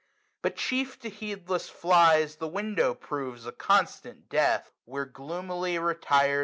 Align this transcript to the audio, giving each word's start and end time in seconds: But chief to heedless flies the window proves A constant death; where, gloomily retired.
But 0.41 0.55
chief 0.55 0.97
to 1.01 1.11
heedless 1.11 1.69
flies 1.69 2.37
the 2.37 2.47
window 2.47 2.95
proves 2.95 3.45
A 3.45 3.51
constant 3.51 4.29
death; 4.29 4.71
where, 4.85 5.05
gloomily 5.05 5.77
retired. 5.77 6.39